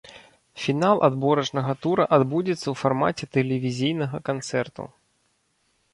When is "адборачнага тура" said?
1.07-2.07